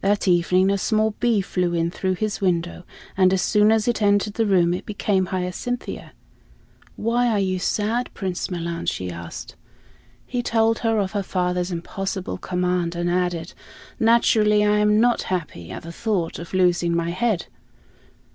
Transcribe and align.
That 0.00 0.26
evening 0.26 0.70
a 0.70 0.78
small 0.78 1.10
bee 1.20 1.42
flew 1.42 1.74
in 1.74 1.90
through 1.90 2.14
his 2.14 2.40
window, 2.40 2.84
and 3.14 3.30
as 3.30 3.42
soon 3.42 3.70
as 3.70 3.86
it 3.86 4.00
entered 4.00 4.32
the 4.32 4.46
room 4.46 4.72
it 4.72 4.86
became 4.86 5.26
Hyacinthia. 5.26 6.12
"Why 6.96 7.28
are 7.28 7.38
you 7.38 7.58
sad, 7.58 8.08
Prince 8.14 8.50
Milan?" 8.50 8.86
she 8.86 9.10
asked. 9.10 9.54
He 10.26 10.42
told 10.42 10.78
her 10.78 10.98
of 10.98 11.12
her 11.12 11.22
father's 11.22 11.70
impossible 11.70 12.38
command 12.38 12.94
and 12.96 13.10
added, 13.10 13.52
"Naturally, 14.00 14.64
I 14.64 14.78
am 14.78 14.98
not 14.98 15.24
happy 15.24 15.70
at 15.70 15.82
the 15.82 15.92
thought 15.92 16.38
of 16.38 16.54
losing 16.54 16.96
my 16.96 17.10
head." 17.10 17.44